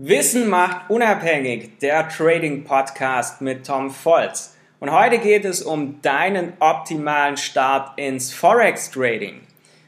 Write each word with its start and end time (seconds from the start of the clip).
Wissen 0.00 0.48
macht 0.48 0.90
unabhängig, 0.90 1.80
der 1.80 2.08
Trading 2.08 2.62
Podcast 2.62 3.40
mit 3.40 3.66
Tom 3.66 3.90
Volz. 3.90 4.56
Und 4.78 4.92
heute 4.92 5.18
geht 5.18 5.44
es 5.44 5.60
um 5.60 6.00
deinen 6.02 6.52
optimalen 6.60 7.36
Start 7.36 7.98
ins 7.98 8.32
Forex 8.32 8.92
Trading. 8.92 9.40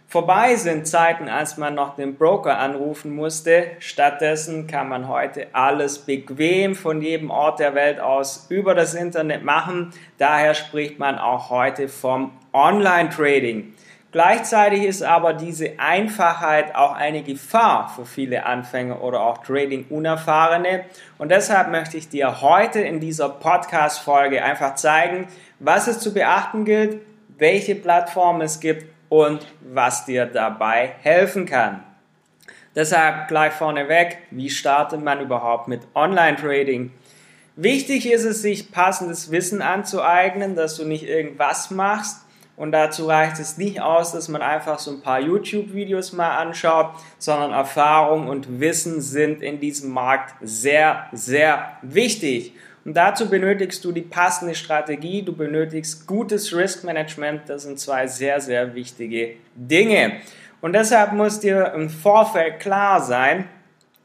Vorbei 0.08 0.56
sind 0.56 0.88
Zeiten, 0.88 1.28
als 1.28 1.58
man 1.58 1.76
noch 1.76 1.94
den 1.94 2.16
Broker 2.16 2.58
anrufen 2.58 3.14
musste. 3.14 3.68
Stattdessen 3.78 4.66
kann 4.66 4.88
man 4.88 5.06
heute 5.06 5.46
alles 5.52 6.00
bequem 6.00 6.74
von 6.74 7.00
jedem 7.00 7.30
Ort 7.30 7.60
der 7.60 7.76
Welt 7.76 8.00
aus 8.00 8.46
über 8.48 8.74
das 8.74 8.94
Internet 8.94 9.44
machen. 9.44 9.92
Daher 10.18 10.54
spricht 10.54 10.98
man 10.98 11.20
auch 11.20 11.50
heute 11.50 11.86
vom 11.86 12.32
Online 12.52 13.10
Trading. 13.10 13.74
Gleichzeitig 14.12 14.82
ist 14.82 15.04
aber 15.04 15.34
diese 15.34 15.78
Einfachheit 15.78 16.74
auch 16.74 16.94
eine 16.94 17.22
Gefahr 17.22 17.92
für 17.94 18.04
viele 18.04 18.44
Anfänger 18.44 19.02
oder 19.02 19.20
auch 19.20 19.38
Trading-Unerfahrene. 19.38 20.84
Und 21.16 21.30
deshalb 21.30 21.70
möchte 21.70 21.96
ich 21.96 22.08
dir 22.08 22.40
heute 22.40 22.80
in 22.80 22.98
dieser 22.98 23.28
Podcast-Folge 23.28 24.42
einfach 24.42 24.74
zeigen, 24.74 25.28
was 25.60 25.86
es 25.86 26.00
zu 26.00 26.12
beachten 26.12 26.64
gilt, 26.64 27.00
welche 27.38 27.76
Plattformen 27.76 28.40
es 28.40 28.58
gibt 28.58 28.86
und 29.08 29.46
was 29.60 30.06
dir 30.06 30.26
dabei 30.26 30.94
helfen 31.02 31.46
kann. 31.46 31.84
Deshalb 32.74 33.28
gleich 33.28 33.52
vorneweg, 33.52 34.18
wie 34.32 34.50
startet 34.50 35.02
man 35.04 35.20
überhaupt 35.20 35.68
mit 35.68 35.82
Online-Trading? 35.94 36.90
Wichtig 37.54 38.10
ist 38.10 38.24
es, 38.24 38.42
sich 38.42 38.72
passendes 38.72 39.30
Wissen 39.30 39.62
anzueignen, 39.62 40.56
dass 40.56 40.76
du 40.76 40.84
nicht 40.84 41.04
irgendwas 41.04 41.70
machst, 41.70 42.24
und 42.60 42.72
dazu 42.72 43.06
reicht 43.06 43.38
es 43.38 43.56
nicht 43.56 43.80
aus, 43.80 44.12
dass 44.12 44.28
man 44.28 44.42
einfach 44.42 44.78
so 44.78 44.90
ein 44.90 45.00
paar 45.00 45.18
YouTube-Videos 45.18 46.12
mal 46.12 46.36
anschaut, 46.36 46.90
sondern 47.16 47.52
Erfahrung 47.52 48.28
und 48.28 48.60
Wissen 48.60 49.00
sind 49.00 49.40
in 49.40 49.60
diesem 49.60 49.90
Markt 49.92 50.34
sehr, 50.42 51.06
sehr 51.10 51.78
wichtig. 51.80 52.52
Und 52.84 52.98
dazu 52.98 53.30
benötigst 53.30 53.82
du 53.82 53.92
die 53.92 54.02
passende 54.02 54.54
Strategie, 54.54 55.22
du 55.22 55.34
benötigst 55.34 56.06
gutes 56.06 56.54
Risk 56.54 56.84
Management, 56.84 57.48
das 57.48 57.62
sind 57.62 57.80
zwei 57.80 58.06
sehr, 58.06 58.42
sehr 58.42 58.74
wichtige 58.74 59.36
Dinge. 59.54 60.18
Und 60.60 60.74
deshalb 60.74 61.14
muss 61.14 61.40
dir 61.40 61.72
im 61.74 61.88
Vorfeld 61.88 62.60
klar 62.60 63.00
sein, 63.00 63.48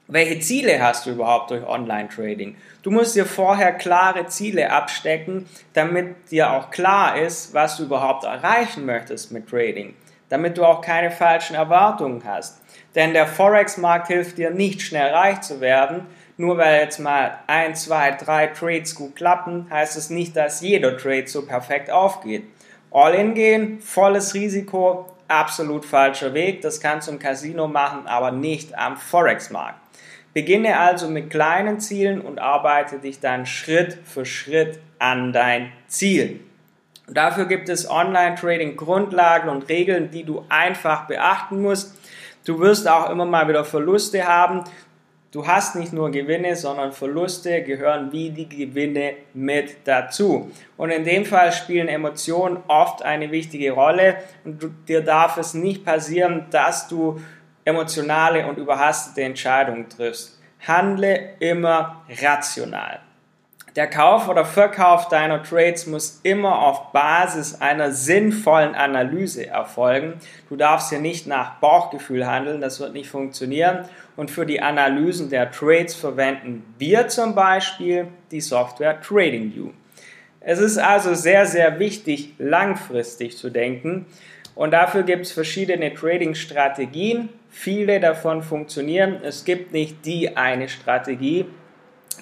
welche 0.07 0.39
Ziele 0.39 0.81
hast 0.81 1.05
du 1.05 1.11
überhaupt 1.11 1.49
durch 1.49 1.65
Online-Trading? 1.65 2.55
Du 2.83 2.91
musst 2.91 3.15
dir 3.15 3.25
vorher 3.25 3.73
klare 3.73 4.27
Ziele 4.27 4.71
abstecken, 4.71 5.47
damit 5.73 6.29
dir 6.29 6.51
auch 6.51 6.69
klar 6.69 7.17
ist, 7.17 7.53
was 7.55 7.77
du 7.77 7.83
überhaupt 7.83 8.23
erreichen 8.23 8.85
möchtest 8.85 9.31
mit 9.31 9.49
Trading, 9.49 9.95
damit 10.29 10.57
du 10.57 10.65
auch 10.65 10.81
keine 10.81 11.09
falschen 11.09 11.55
Erwartungen 11.55 12.23
hast. 12.23 12.61
Denn 12.93 13.13
der 13.13 13.25
Forex-Markt 13.25 14.07
hilft 14.07 14.37
dir 14.37 14.51
nicht 14.51 14.81
schnell 14.81 15.11
reich 15.11 15.41
zu 15.41 15.59
werden. 15.59 16.05
Nur 16.37 16.57
weil 16.57 16.81
jetzt 16.81 16.99
mal 16.99 17.39
ein, 17.47 17.75
zwei, 17.75 18.11
drei 18.11 18.47
Trades 18.47 18.93
gut 18.93 19.15
klappen, 19.15 19.67
heißt 19.69 19.97
es 19.97 20.09
nicht, 20.09 20.35
dass 20.35 20.61
jeder 20.61 20.97
Trade 20.97 21.27
so 21.27 21.45
perfekt 21.45 21.89
aufgeht. 21.89 22.43
All-in 22.91 23.33
gehen, 23.33 23.81
volles 23.81 24.33
Risiko, 24.33 25.14
absolut 25.27 25.85
falscher 25.85 26.33
Weg. 26.33 26.61
Das 26.61 26.79
kannst 26.79 27.07
du 27.07 27.11
im 27.11 27.19
Casino 27.19 27.67
machen, 27.67 28.07
aber 28.07 28.31
nicht 28.31 28.77
am 28.77 28.97
Forex-Markt. 28.97 29.79
Beginne 30.33 30.77
also 30.77 31.07
mit 31.07 31.29
kleinen 31.29 31.79
Zielen 31.79 32.19
und 32.19 32.39
arbeite 32.39 32.99
dich 32.99 33.19
dann 33.21 33.45
Schritt 33.45 33.97
für 34.03 34.25
Schritt 34.25 34.79
an 34.99 35.31
dein 35.31 35.71
Ziel. 35.87 36.41
Dafür 37.07 37.45
gibt 37.45 37.69
es 37.69 37.89
Online-Trading 37.89 38.75
Grundlagen 38.75 39.49
und 39.49 39.69
Regeln, 39.69 40.11
die 40.11 40.23
du 40.23 40.43
einfach 40.49 41.07
beachten 41.07 41.61
musst. 41.61 41.97
Du 42.45 42.59
wirst 42.59 42.87
auch 42.87 43.09
immer 43.09 43.25
mal 43.25 43.47
wieder 43.47 43.63
Verluste 43.63 44.27
haben. 44.27 44.63
Du 45.35 45.45
hast 45.45 45.75
nicht 45.75 45.91
nur 45.91 46.11
Gewinne, 46.11 46.55
sondern 46.55 46.93
Verluste 46.93 47.61
gehören 47.61 48.09
wie 48.13 48.29
die 48.29 48.47
Gewinne 48.47 49.15
mit 49.33 49.75
dazu. 49.83 50.49
Und 50.77 50.91
in 50.91 51.03
dem 51.03 51.25
Fall 51.25 51.51
spielen 51.51 51.89
Emotionen 51.89 52.63
oft 52.69 53.03
eine 53.03 53.29
wichtige 53.31 53.73
Rolle 53.73 54.15
und 54.45 54.63
dir 54.87 55.01
darf 55.01 55.35
es 55.35 55.53
nicht 55.53 55.83
passieren, 55.83 56.45
dass 56.51 56.87
du 56.87 57.19
emotionale 57.65 58.47
und 58.47 58.57
überhastete 58.57 59.23
Entscheidungen 59.23 59.89
triffst. 59.89 60.39
Handle 60.65 61.33
immer 61.39 62.05
rational. 62.21 63.01
Der 63.75 63.89
Kauf 63.89 64.29
oder 64.29 64.45
Verkauf 64.45 65.09
deiner 65.09 65.43
Trades 65.43 65.85
muss 65.85 66.21
immer 66.23 66.59
auf 66.59 66.93
Basis 66.93 67.59
einer 67.59 67.91
sinnvollen 67.91 68.73
Analyse 68.73 69.47
erfolgen. 69.47 70.13
Du 70.47 70.55
darfst 70.55 70.91
hier 70.91 71.01
nicht 71.01 71.27
nach 71.27 71.55
Bauchgefühl 71.55 72.25
handeln, 72.25 72.61
das 72.61 72.79
wird 72.79 72.93
nicht 72.93 73.09
funktionieren. 73.09 73.83
Und 74.15 74.31
für 74.31 74.45
die 74.45 74.61
Analysen 74.61 75.29
der 75.29 75.51
Trades 75.51 75.93
verwenden 75.93 76.63
wir 76.77 77.09
zum 77.09 77.35
Beispiel 77.35 78.07
die 78.31 78.39
Software 78.39 79.01
TradingView. 79.01 79.71
Es 80.39 80.59
ist 80.59 80.77
also 80.77 81.13
sehr, 81.13 81.45
sehr 81.45 81.77
wichtig, 81.77 82.33
langfristig 82.37 83.35
zu 83.35 83.49
denken. 83.49 84.05
Und 84.53 84.71
dafür 84.71 85.03
gibt 85.03 85.25
es 85.25 85.33
verschiedene 85.33 85.93
Trading-Strategien. 85.93 87.27
Viele 87.49 87.99
davon 87.99 88.41
funktionieren. 88.41 89.19
Es 89.21 89.43
gibt 89.43 89.73
nicht 89.73 90.05
die 90.05 90.37
eine 90.37 90.69
Strategie, 90.69 91.45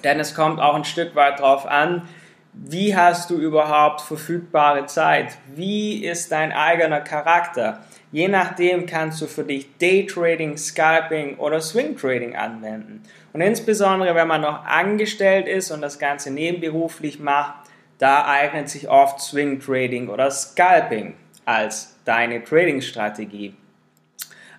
denn 0.02 0.18
es 0.20 0.34
kommt 0.34 0.60
auch 0.60 0.74
ein 0.74 0.84
Stück 0.84 1.14
weit 1.14 1.40
darauf 1.40 1.66
an, 1.66 2.08
wie 2.52 2.96
hast 2.96 3.30
du 3.30 3.36
überhaupt 3.36 4.00
verfügbare 4.00 4.86
Zeit? 4.86 5.36
Wie 5.54 6.04
ist 6.04 6.30
dein 6.30 6.52
eigener 6.52 7.00
Charakter? 7.00 7.80
Je 8.12 8.28
nachdem 8.28 8.86
kannst 8.86 9.20
du 9.20 9.26
für 9.26 9.42
dich 9.42 9.76
Daytrading, 9.78 10.56
Scalping 10.56 11.36
oder 11.38 11.60
Swing 11.60 11.96
Trading 11.96 12.36
anwenden. 12.36 13.02
Und 13.32 13.40
insbesondere, 13.40 14.14
wenn 14.14 14.28
man 14.28 14.42
noch 14.42 14.64
angestellt 14.64 15.48
ist 15.48 15.72
und 15.72 15.82
das 15.82 15.98
Ganze 15.98 16.30
nebenberuflich 16.30 17.18
macht, 17.18 17.54
da 17.98 18.24
eignet 18.26 18.68
sich 18.68 18.88
oft 18.88 19.20
Swing 19.20 19.58
Trading 19.58 20.08
oder 20.08 20.30
Scalping 20.30 21.16
als 21.44 21.96
deine 22.04 22.44
Trading-Strategie. 22.44 23.56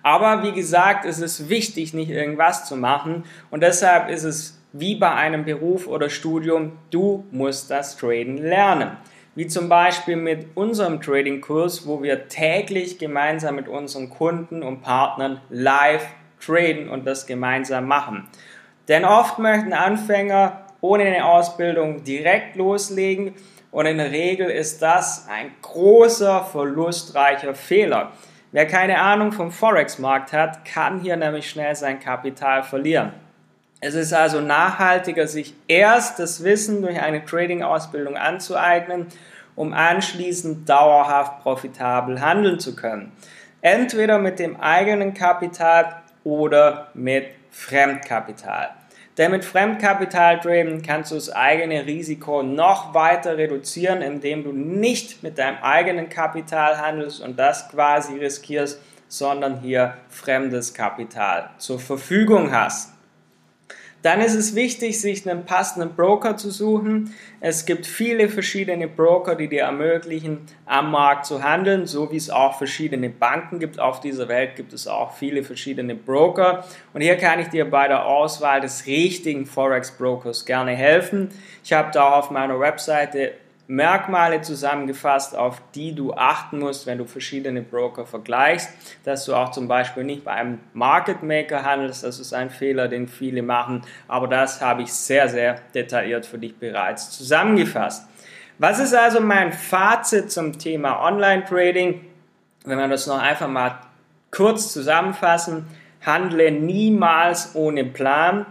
Aber 0.02 0.42
wie 0.42 0.52
gesagt, 0.52 1.04
es 1.04 1.18
ist 1.18 1.48
wichtig, 1.48 1.94
nicht 1.94 2.10
irgendwas 2.10 2.66
zu 2.66 2.76
machen 2.76 3.24
und 3.50 3.62
deshalb 3.62 4.08
ist 4.10 4.24
es 4.24 4.55
wie 4.72 4.96
bei 4.96 5.12
einem 5.12 5.44
Beruf 5.44 5.86
oder 5.86 6.08
Studium, 6.10 6.72
du 6.90 7.24
musst 7.30 7.70
das 7.70 7.96
Traden 7.96 8.38
lernen. 8.38 8.96
Wie 9.34 9.46
zum 9.46 9.68
Beispiel 9.68 10.16
mit 10.16 10.56
unserem 10.56 11.00
Trading-Kurs, 11.00 11.86
wo 11.86 12.02
wir 12.02 12.28
täglich 12.28 12.98
gemeinsam 12.98 13.56
mit 13.56 13.68
unseren 13.68 14.08
Kunden 14.08 14.62
und 14.62 14.80
Partnern 14.80 15.40
live 15.50 16.06
traden 16.40 16.88
und 16.88 17.06
das 17.06 17.26
gemeinsam 17.26 17.86
machen. 17.86 18.28
Denn 18.88 19.04
oft 19.04 19.38
möchten 19.38 19.72
Anfänger 19.72 20.64
ohne 20.80 21.04
eine 21.04 21.24
Ausbildung 21.24 22.04
direkt 22.04 22.56
loslegen 22.56 23.34
und 23.70 23.86
in 23.86 23.98
der 23.98 24.10
Regel 24.10 24.48
ist 24.48 24.80
das 24.80 25.26
ein 25.28 25.50
großer, 25.60 26.44
verlustreicher 26.44 27.54
Fehler. 27.54 28.12
Wer 28.52 28.66
keine 28.66 29.00
Ahnung 29.00 29.32
vom 29.32 29.50
Forex-Markt 29.50 30.32
hat, 30.32 30.64
kann 30.64 31.00
hier 31.00 31.16
nämlich 31.16 31.50
schnell 31.50 31.74
sein 31.74 32.00
Kapital 32.00 32.62
verlieren. 32.62 33.12
Es 33.80 33.94
ist 33.94 34.14
also 34.14 34.40
nachhaltiger, 34.40 35.26
sich 35.26 35.54
erst 35.68 36.18
das 36.18 36.42
Wissen 36.42 36.80
durch 36.80 37.00
eine 37.00 37.24
Trading-Ausbildung 37.24 38.16
anzueignen, 38.16 39.06
um 39.54 39.74
anschließend 39.74 40.68
dauerhaft 40.68 41.42
profitabel 41.42 42.20
handeln 42.20 42.58
zu 42.58 42.74
können. 42.74 43.12
Entweder 43.60 44.18
mit 44.18 44.38
dem 44.38 44.58
eigenen 44.60 45.12
Kapital 45.12 46.02
oder 46.24 46.88
mit 46.94 47.26
Fremdkapital. 47.50 48.70
Denn 49.18 49.30
mit 49.30 49.44
Fremdkapital 49.44 50.40
traden 50.40 50.82
kannst 50.82 51.10
du 51.10 51.14
das 51.14 51.30
eigene 51.30 51.86
Risiko 51.86 52.42
noch 52.42 52.92
weiter 52.92 53.38
reduzieren, 53.38 54.02
indem 54.02 54.44
du 54.44 54.52
nicht 54.52 55.22
mit 55.22 55.38
deinem 55.38 55.58
eigenen 55.62 56.08
Kapital 56.10 56.78
handelst 56.78 57.22
und 57.22 57.38
das 57.38 57.68
quasi 57.70 58.18
riskierst, 58.18 58.80
sondern 59.08 59.60
hier 59.60 59.94
fremdes 60.08 60.74
Kapital 60.74 61.50
zur 61.58 61.78
Verfügung 61.78 62.52
hast. 62.52 62.95
Dann 64.06 64.20
ist 64.20 64.36
es 64.36 64.54
wichtig, 64.54 65.00
sich 65.00 65.28
einen 65.28 65.46
passenden 65.46 65.96
Broker 65.96 66.36
zu 66.36 66.52
suchen. 66.52 67.12
Es 67.40 67.66
gibt 67.66 67.86
viele 67.86 68.28
verschiedene 68.28 68.86
Broker, 68.86 69.34
die 69.34 69.48
dir 69.48 69.62
ermöglichen, 69.62 70.42
am 70.64 70.92
Markt 70.92 71.26
zu 71.26 71.42
handeln, 71.42 71.88
so 71.88 72.12
wie 72.12 72.16
es 72.16 72.30
auch 72.30 72.56
verschiedene 72.56 73.10
Banken 73.10 73.58
gibt. 73.58 73.80
Auf 73.80 73.98
dieser 73.98 74.28
Welt 74.28 74.54
gibt 74.54 74.72
es 74.72 74.86
auch 74.86 75.12
viele 75.16 75.42
verschiedene 75.42 75.96
Broker. 75.96 76.64
Und 76.94 77.00
hier 77.00 77.16
kann 77.16 77.40
ich 77.40 77.48
dir 77.48 77.68
bei 77.68 77.88
der 77.88 78.06
Auswahl 78.06 78.60
des 78.60 78.86
richtigen 78.86 79.44
Forex-Brokers 79.44 80.46
gerne 80.46 80.76
helfen. 80.76 81.30
Ich 81.64 81.72
habe 81.72 81.90
da 81.92 82.10
auf 82.10 82.30
meiner 82.30 82.60
Webseite 82.60 83.32
Merkmale 83.68 84.42
zusammengefasst, 84.42 85.34
auf 85.34 85.60
die 85.74 85.94
du 85.94 86.14
achten 86.14 86.60
musst, 86.60 86.86
wenn 86.86 86.98
du 86.98 87.04
verschiedene 87.04 87.62
Broker 87.62 88.06
vergleichst, 88.06 88.70
dass 89.04 89.24
du 89.24 89.34
auch 89.34 89.50
zum 89.50 89.66
Beispiel 89.66 90.04
nicht 90.04 90.24
bei 90.24 90.32
einem 90.32 90.60
Market 90.72 91.22
Maker 91.22 91.64
handelst, 91.64 92.04
das 92.04 92.20
ist 92.20 92.32
ein 92.32 92.50
Fehler, 92.50 92.86
den 92.86 93.08
viele 93.08 93.42
machen, 93.42 93.82
aber 94.06 94.28
das 94.28 94.60
habe 94.60 94.82
ich 94.82 94.92
sehr, 94.92 95.28
sehr 95.28 95.56
detailliert 95.74 96.26
für 96.26 96.38
dich 96.38 96.56
bereits 96.56 97.10
zusammengefasst. 97.10 98.06
Was 98.58 98.78
ist 98.78 98.94
also 98.94 99.20
mein 99.20 99.52
Fazit 99.52 100.30
zum 100.30 100.58
Thema 100.58 101.04
Online 101.04 101.44
Trading? 101.44 102.06
Wenn 102.64 102.78
wir 102.78 102.88
das 102.88 103.06
noch 103.06 103.20
einfach 103.20 103.48
mal 103.48 103.80
kurz 104.30 104.72
zusammenfassen, 104.72 105.66
handle 106.04 106.50
niemals 106.52 107.54
ohne 107.54 107.84
Plan, 107.84 108.46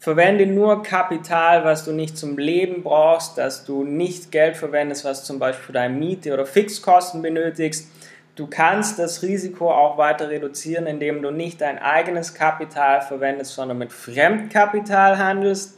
Verwende 0.00 0.46
nur 0.46 0.82
Kapital, 0.82 1.62
was 1.66 1.84
du 1.84 1.92
nicht 1.92 2.16
zum 2.16 2.38
Leben 2.38 2.82
brauchst, 2.82 3.36
dass 3.36 3.66
du 3.66 3.84
nicht 3.84 4.32
Geld 4.32 4.56
verwendest, 4.56 5.04
was 5.04 5.24
zum 5.24 5.38
Beispiel 5.38 5.66
für 5.66 5.72
deine 5.74 5.94
Miete 5.94 6.32
oder 6.32 6.46
Fixkosten 6.46 7.20
benötigst. 7.20 7.86
Du 8.34 8.46
kannst 8.46 8.98
das 8.98 9.22
Risiko 9.22 9.70
auch 9.70 9.98
weiter 9.98 10.30
reduzieren, 10.30 10.86
indem 10.86 11.20
du 11.20 11.30
nicht 11.30 11.60
dein 11.60 11.78
eigenes 11.78 12.32
Kapital 12.32 13.02
verwendest, 13.02 13.52
sondern 13.52 13.76
mit 13.76 13.92
Fremdkapital 13.92 15.18
handelst. 15.18 15.76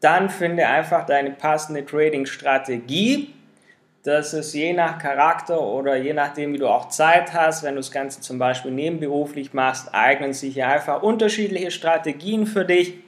Dann 0.00 0.28
finde 0.28 0.66
einfach 0.66 1.06
deine 1.06 1.30
passende 1.30 1.86
Trading-Strategie. 1.86 3.32
Das 4.02 4.34
ist 4.34 4.52
je 4.52 4.74
nach 4.74 4.98
Charakter 4.98 5.58
oder 5.62 5.96
je 5.96 6.12
nachdem, 6.12 6.52
wie 6.52 6.58
du 6.58 6.68
auch 6.68 6.90
Zeit 6.90 7.32
hast. 7.32 7.62
Wenn 7.62 7.76
du 7.76 7.80
das 7.80 7.90
Ganze 7.90 8.20
zum 8.20 8.38
Beispiel 8.38 8.70
nebenberuflich 8.70 9.54
machst, 9.54 9.94
eignen 9.94 10.34
sich 10.34 10.56
ja 10.56 10.68
einfach 10.68 11.02
unterschiedliche 11.02 11.70
Strategien 11.70 12.46
für 12.46 12.66
dich. 12.66 12.98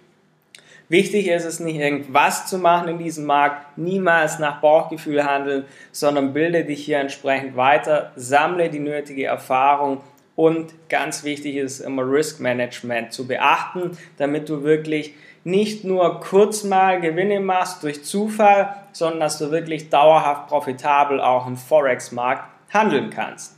Wichtig 0.92 1.26
ist 1.28 1.46
es 1.46 1.58
nicht, 1.58 1.76
irgendwas 1.76 2.44
zu 2.44 2.58
machen 2.58 2.86
in 2.86 2.98
diesem 2.98 3.24
Markt, 3.24 3.78
niemals 3.78 4.38
nach 4.38 4.60
Bauchgefühl 4.60 5.24
handeln, 5.24 5.64
sondern 5.90 6.34
bilde 6.34 6.66
dich 6.66 6.84
hier 6.84 6.98
entsprechend 6.98 7.56
weiter, 7.56 8.12
sammle 8.14 8.68
die 8.68 8.78
nötige 8.78 9.24
Erfahrung 9.24 10.02
und 10.36 10.74
ganz 10.90 11.24
wichtig 11.24 11.56
ist 11.56 11.80
immer 11.80 12.02
Risk 12.02 12.40
Management 12.40 13.14
zu 13.14 13.26
beachten, 13.26 13.96
damit 14.18 14.50
du 14.50 14.64
wirklich 14.64 15.14
nicht 15.44 15.82
nur 15.82 16.20
kurz 16.20 16.62
mal 16.62 17.00
Gewinne 17.00 17.40
machst 17.40 17.82
durch 17.82 18.04
Zufall, 18.04 18.76
sondern 18.92 19.20
dass 19.20 19.38
du 19.38 19.50
wirklich 19.50 19.88
dauerhaft 19.88 20.48
profitabel 20.48 21.22
auch 21.22 21.46
im 21.46 21.56
Forex-Markt 21.56 22.44
handeln 22.70 23.08
kannst. 23.08 23.56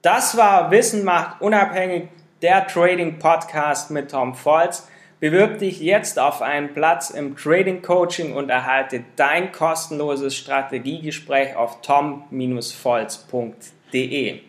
Das 0.00 0.34
war 0.38 0.70
Wissen 0.70 1.04
macht 1.04 1.42
unabhängig 1.42 2.08
der 2.40 2.66
Trading 2.66 3.18
Podcast 3.18 3.90
mit 3.90 4.10
Tom 4.10 4.34
Volz. 4.34 4.88
Bewirb 5.24 5.58
dich 5.58 5.80
jetzt 5.80 6.18
auf 6.18 6.42
einen 6.42 6.74
Platz 6.74 7.08
im 7.08 7.34
Trading 7.34 7.80
Coaching 7.80 8.34
und 8.34 8.50
erhalte 8.50 9.04
dein 9.16 9.52
kostenloses 9.52 10.36
Strategiegespräch 10.36 11.56
auf 11.56 11.80
tom-volz.de. 11.80 14.40